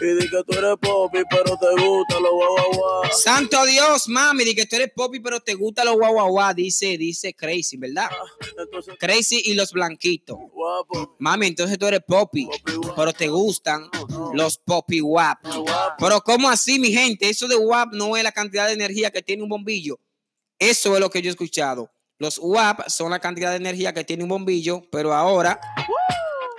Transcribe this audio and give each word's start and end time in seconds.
Y 0.00 0.06
di 0.06 0.30
que 0.30 0.42
tú 0.44 0.58
eres 0.58 0.76
popi, 0.80 1.18
pero 1.28 1.56
te 1.58 1.82
gusta 1.82 2.20
los. 2.20 3.22
Santo 3.22 3.64
Dios, 3.66 4.08
mami, 4.08 4.44
di 4.44 4.54
que 4.54 4.66
tú 4.66 4.76
eres 4.76 4.90
popi, 4.94 5.20
pero 5.20 5.40
te 5.40 5.54
gusta 5.54 5.84
los 5.84 5.96
guau, 5.96 6.54
dice, 6.54 6.96
dice 6.96 7.34
Crazy, 7.34 7.76
¿verdad? 7.76 8.08
Entonces, 8.58 8.94
Crazy 8.98 9.42
y 9.44 9.54
los 9.54 9.72
blanquitos. 9.72 10.36
guapo, 10.52 11.16
Mami, 11.18 11.48
entonces 11.48 11.78
tú 11.78 11.86
eres 11.86 12.00
popi, 12.06 12.48
pero 12.96 13.12
te 13.12 13.28
gustan 13.28 13.88
los 14.32 14.58
popi 14.58 15.00
wap. 15.00 15.38
Pero 15.98 16.20
¿cómo 16.22 16.48
así, 16.48 16.78
mi 16.78 16.92
gente? 16.92 17.28
Eso 17.28 17.46
de 17.46 17.56
wap 17.56 17.92
no 17.92 18.16
es 18.16 18.24
la 18.24 18.32
cantidad 18.32 18.66
de 18.66 18.72
energía 18.72 19.10
que 19.10 19.22
tiene 19.22 19.42
un 19.42 19.48
bombillo. 19.48 19.98
Eso 20.58 20.94
es 20.94 21.00
lo 21.00 21.10
que 21.10 21.20
yo 21.20 21.28
he 21.28 21.30
escuchado. 21.30 21.90
Los 22.18 22.38
WAP 22.38 22.88
son 22.88 23.10
la 23.10 23.20
cantidad 23.20 23.50
de 23.50 23.56
energía 23.56 23.92
que 23.92 24.02
tiene 24.02 24.22
un 24.22 24.30
bombillo, 24.30 24.82
pero 24.90 25.12
ahora 25.12 25.60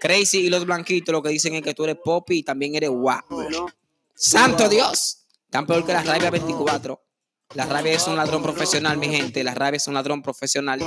Crazy 0.00 0.38
y 0.46 0.50
los 0.50 0.64
blanquitos 0.64 1.12
lo 1.12 1.22
que 1.22 1.28
dicen 1.28 1.54
es 1.54 1.62
que 1.62 1.74
tú 1.74 1.84
eres 1.84 1.96
popi 2.02 2.38
y 2.38 2.42
también 2.42 2.74
eres 2.74 2.90
WAP. 2.92 3.24
¡Santo 4.14 4.68
Dios! 4.68 5.26
Tan 5.50 5.66
peor 5.66 5.84
que 5.84 5.92
la 5.92 6.02
rabia 6.02 6.30
24. 6.30 7.00
La 7.54 7.66
rabia 7.66 7.92
es 7.94 8.06
un 8.06 8.14
ladrón 8.16 8.42
profesional, 8.44 8.96
mi 8.96 9.08
gente. 9.08 9.42
La 9.42 9.54
rabia 9.54 9.76
es 9.76 9.88
un 9.88 9.94
ladrón 9.94 10.22
profesional 10.22 10.80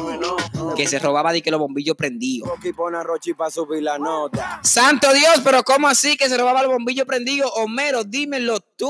que 0.77 0.87
se 0.87 0.97
robaba 0.97 1.33
de 1.33 1.41
que 1.41 1.51
los 1.51 1.59
bombillos 1.59 1.97
prendidos. 1.97 2.49
¡Santo 4.63 5.11
Dios! 5.11 5.41
Pero 5.43 5.63
¿cómo 5.63 5.89
así 5.89 6.15
que 6.15 6.29
se 6.29 6.37
robaba 6.37 6.61
el 6.61 6.69
bombillo 6.69 7.05
prendido? 7.05 7.51
Homero, 7.55 8.05
dímelo 8.05 8.61
tú. 8.61 8.89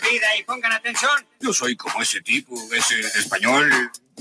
Bebida 0.00 0.36
y 0.38 0.42
pongan 0.42 0.72
atención. 0.72 1.12
Yo 1.40 1.52
soy 1.52 1.76
como 1.76 2.02
ese 2.02 2.20
tipo, 2.20 2.54
ese 2.72 3.00
español, 3.18 3.70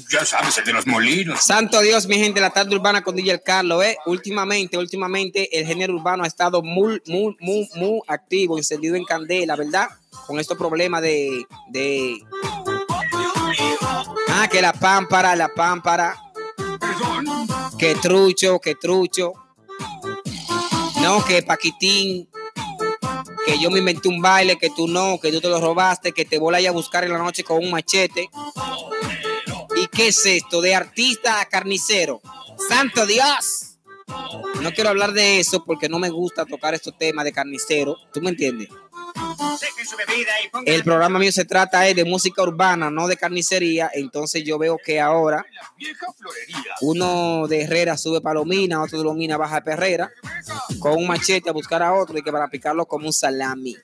ya 0.09 0.25
sabes, 0.25 0.57
el 0.57 0.65
de 0.65 0.73
los 0.73 0.87
molinos. 0.87 1.43
Santo 1.43 1.81
Dios, 1.81 2.07
mi 2.07 2.17
gente, 2.17 2.39
la 2.39 2.51
tarde 2.51 2.75
urbana 2.75 3.03
con 3.03 3.15
DJ 3.15 3.41
Carlos, 3.41 3.83
¿eh? 3.83 3.97
Últimamente, 4.05 4.77
últimamente, 4.77 5.57
el 5.57 5.65
género 5.65 5.95
urbano 5.95 6.23
ha 6.23 6.27
estado 6.27 6.61
muy, 6.61 7.01
muy, 7.07 7.35
muy, 7.39 7.69
muy 7.75 8.01
activo, 8.07 8.57
encendido 8.57 8.95
en 8.95 9.05
candela, 9.05 9.55
¿verdad? 9.55 9.89
Con 10.27 10.39
estos 10.39 10.57
problemas 10.57 11.01
de, 11.01 11.45
de... 11.69 12.17
Ah, 14.29 14.47
que 14.49 14.61
la 14.61 14.73
pámpara, 14.73 15.35
la 15.35 15.49
pámpara, 15.49 16.15
que 17.77 17.95
trucho, 17.95 18.59
que 18.59 18.75
trucho. 18.75 19.33
No, 21.01 21.23
que 21.25 21.43
Paquitín, 21.43 22.29
que 23.45 23.59
yo 23.59 23.69
me 23.69 23.79
inventé 23.79 24.09
un 24.09 24.21
baile, 24.21 24.57
que 24.57 24.69
tú 24.69 24.87
no, 24.87 25.19
que 25.19 25.31
tú 25.31 25.41
te 25.41 25.49
lo 25.49 25.59
robaste, 25.59 26.11
que 26.11 26.25
te 26.25 26.39
voy 26.39 26.65
a 26.65 26.71
buscar 26.71 27.03
en 27.03 27.13
la 27.13 27.19
noche 27.19 27.43
con 27.43 27.57
un 27.57 27.71
machete. 27.71 28.29
¿Y 29.75 29.87
qué 29.87 30.07
es 30.07 30.25
esto? 30.25 30.61
De 30.61 30.75
artista 30.75 31.41
a 31.41 31.45
carnicero. 31.45 32.21
¡Santo 32.69 33.05
Dios! 33.05 33.77
No 34.61 34.71
quiero 34.71 34.89
hablar 34.89 35.13
de 35.13 35.39
eso 35.39 35.65
porque 35.65 35.89
no 35.89 35.99
me 35.99 36.09
gusta 36.09 36.45
tocar 36.45 36.73
estos 36.73 36.97
temas 36.97 37.25
de 37.25 37.33
carnicero. 37.33 37.97
¿Tú 38.13 38.21
me 38.21 38.29
entiendes? 38.29 38.69
El 40.65 40.83
programa 40.83 41.19
mío 41.19 41.31
se 41.31 41.45
trata 41.45 41.87
eh, 41.87 41.93
de 41.93 42.05
música 42.05 42.41
urbana, 42.41 42.89
no 42.89 43.07
de 43.07 43.17
carnicería. 43.17 43.89
Entonces 43.93 44.43
yo 44.43 44.57
veo 44.57 44.77
que 44.83 44.99
ahora 44.99 45.45
uno 46.81 47.47
de 47.47 47.63
Herrera 47.63 47.97
sube 47.97 48.21
palomina, 48.21 48.81
otro 48.81 48.99
de 48.99 49.03
Lomina 49.03 49.37
baja 49.37 49.61
Perrera, 49.61 50.11
con 50.79 50.97
un 50.97 51.07
machete 51.07 51.49
a 51.49 51.53
buscar 51.53 51.81
a 51.83 51.93
otro 51.93 52.17
y 52.17 52.21
que 52.21 52.31
para 52.31 52.49
picarlo 52.49 52.85
como 52.85 53.07
un 53.07 53.13
salami. 53.13 53.77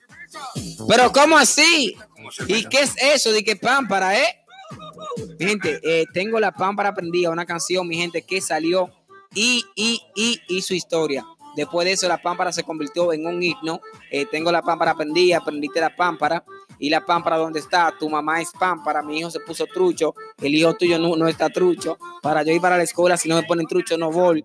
Pero 0.88 1.12
¿cómo 1.12 1.36
así? 1.36 1.96
¿Y 2.46 2.64
qué 2.64 2.80
es 2.82 2.94
eso 3.00 3.32
de 3.32 3.42
que 3.44 3.56
pámpara, 3.56 4.18
eh? 4.18 4.36
Gente, 5.38 5.80
eh, 5.82 6.04
tengo 6.12 6.38
la 6.38 6.52
pámpara 6.52 6.94
prendida, 6.94 7.30
una 7.30 7.46
canción, 7.46 7.88
mi 7.88 7.96
gente, 7.96 8.22
que 8.22 8.40
salió 8.40 8.90
y, 9.34 9.64
y, 9.74 10.00
y, 10.14 10.40
y 10.48 10.62
su 10.62 10.74
historia. 10.74 11.24
Después 11.56 11.84
de 11.84 11.92
eso, 11.92 12.08
la 12.08 12.20
pámpara 12.20 12.52
se 12.52 12.62
convirtió 12.62 13.12
en 13.12 13.26
un 13.26 13.42
himno. 13.42 13.80
Eh, 14.10 14.26
tengo 14.26 14.52
la 14.52 14.62
pámpara 14.62 14.94
prendida, 14.94 15.40
prendiste 15.40 15.80
la 15.80 15.94
pámpara. 15.94 16.44
Y 16.78 16.88
la 16.88 17.04
pámpara, 17.04 17.36
¿dónde 17.36 17.60
está? 17.60 17.94
Tu 17.98 18.08
mamá 18.08 18.40
es 18.40 18.50
pámpara, 18.58 19.02
mi 19.02 19.18
hijo 19.18 19.30
se 19.30 19.40
puso 19.40 19.66
trucho, 19.66 20.14
el 20.40 20.54
hijo 20.54 20.72
tuyo 20.74 20.98
no, 20.98 21.14
no 21.14 21.28
está 21.28 21.50
trucho. 21.50 21.98
Para 22.22 22.42
yo 22.42 22.52
ir 22.52 22.60
para 22.60 22.78
la 22.78 22.84
escuela, 22.84 23.18
si 23.18 23.28
no 23.28 23.36
me 23.36 23.42
ponen 23.42 23.66
trucho, 23.66 23.98
no 23.98 24.10
voy. 24.10 24.44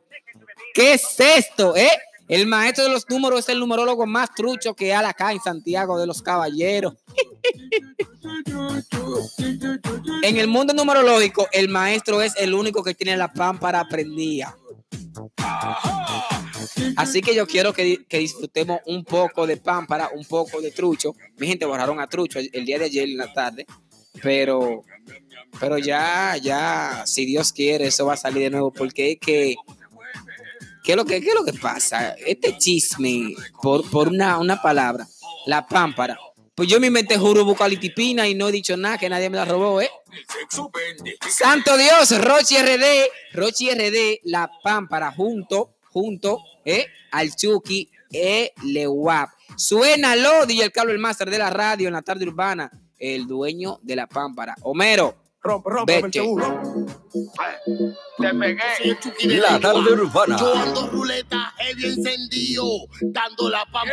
¿Qué 0.74 0.94
es 0.94 1.18
esto, 1.18 1.76
eh? 1.78 1.90
El 2.28 2.48
maestro 2.48 2.86
de 2.86 2.90
los 2.90 3.08
números 3.08 3.42
es 3.42 3.50
el 3.50 3.60
numerólogo 3.60 4.06
más 4.06 4.34
trucho 4.34 4.74
que 4.74 4.94
hay 4.94 5.06
acá 5.06 5.32
en 5.32 5.40
Santiago 5.40 6.00
de 6.00 6.08
los 6.08 6.22
Caballeros. 6.22 6.96
En 10.24 10.38
el 10.38 10.48
mundo 10.48 10.74
numerológico, 10.74 11.48
el 11.52 11.70
maestro 11.70 12.22
es 12.22 12.34
el 12.38 12.54
único 12.54 12.84
que 12.84 12.96
tiene 12.96 13.16
la 13.16 13.32
pámpara 13.32 13.88
prendida. 13.88 14.58
Así 16.96 17.22
que 17.22 17.36
yo 17.36 17.47
quiero 17.47 17.74
que, 17.74 18.06
que 18.06 18.19
disfrutemos 18.19 18.80
un 18.86 19.03
poco 19.03 19.47
de 19.47 19.58
pámpara, 19.58 20.09
un 20.13 20.25
poco 20.25 20.62
de 20.62 20.72
trucho. 20.72 21.16
Mi 21.38 21.47
gente 21.47 21.66
borraron 21.66 22.00
a 22.00 22.08
trucho 22.08 22.40
el, 22.40 22.50
el 22.53 22.66
día 22.66 22.80
de 22.80 22.86
ayer 22.86 23.09
en 23.09 23.18
la 23.18 23.34
tarde, 23.34 23.66
pero, 24.22 24.84
pero 25.59 25.78
ya, 25.78 26.38
ya, 26.38 27.03
si 27.06 27.25
Dios 27.25 27.52
quiere, 27.52 27.88
eso 27.88 28.06
va 28.06 28.14
a 28.14 28.18
salir 28.18 28.44
de 28.44 28.50
nuevo, 28.50 28.72
porque 28.72 29.18
¿qué 29.18 29.56
lo 30.96 31.06
que, 31.06 31.22
qué 31.22 31.30
es 31.30 31.35
lo 31.35 31.44
que 31.44 31.53
pasa? 31.53 32.12
Este 32.25 32.58
chisme, 32.58 33.35
por, 33.62 33.90
por 33.90 34.09
una, 34.09 34.38
una 34.38 34.62
palabra, 34.62 35.08
la 35.46 35.66
pámpara. 35.66 36.18
Pues 36.53 36.69
yo 36.69 36.80
me 36.80 36.88
inventé 36.88 37.18
jurubucalitipina 37.18 38.30
y 38.30 38.35
no 38.35 38.47
he 38.47 38.52
dicho 38.52 38.78
nada, 38.78 38.97
que 38.97 39.09
nadie 39.09 39.30
me 39.30 39.35
la 39.35 39.44
robó, 39.44 39.81
¿eh? 39.81 39.90
Santo 41.30 41.75
Dios, 41.75 42.18
Rochi 42.22 42.56
RD, 42.58 43.09
Rochi 43.34 43.69
RD, 43.72 44.22
la 44.24 44.50
pámpara, 44.64 45.12
junto, 45.12 45.75
junto, 45.96 46.44
eh, 46.66 46.88
al 47.12 47.34
Chucky, 47.34 47.90
eh, 48.12 48.52
Lewap. 48.66 49.30
Suénalo, 49.56 50.46
DJ 50.46 50.66
el 50.66 50.72
Carlos, 50.74 50.94
el 50.94 51.00
máster 51.00 51.30
de 51.30 51.38
la 51.38 51.50
radio 51.50 51.88
en 51.88 51.94
la 51.94 52.02
tarde 52.02 52.28
urbana, 52.28 52.70
el 53.00 53.26
dueño 53.26 53.80
de 53.82 53.96
la 53.96 54.06
pámpara. 54.06 54.56
Homero, 54.64 55.16
Rompe, 55.42 55.70
rompe, 55.70 56.02
Vete. 56.02 56.22
uno. 56.22 56.88
Te 58.18 58.34
pegué. 58.34 58.62
Soy 58.78 58.90
el 58.90 59.00
Chucky 59.00 59.28
de 59.28 59.38
La 59.38 59.60
tarde 59.60 59.94
urbana. 59.94 60.38
Yo 60.38 60.54
ando 60.54 60.88
ruleta, 60.88 61.54
heavy 61.58 61.86
encendido, 61.86 62.66
dando 63.02 63.50
la 63.50 63.64
pampa 63.66 63.84